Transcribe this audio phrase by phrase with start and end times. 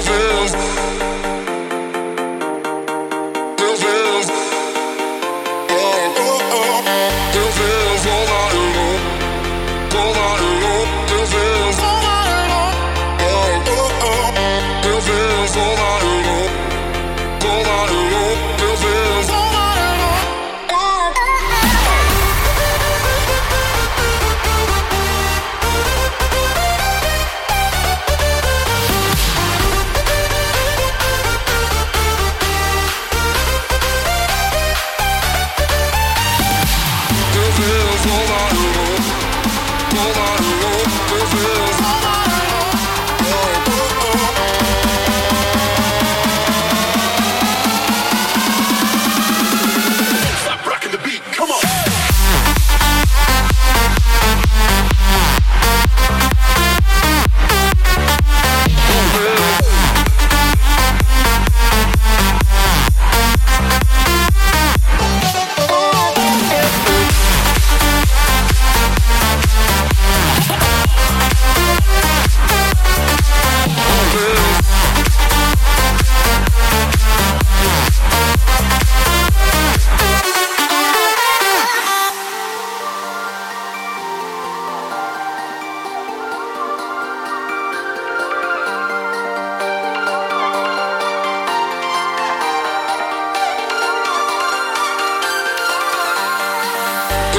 [0.00, 0.77] over.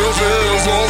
[0.09, 0.88] This is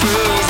[0.00, 0.47] all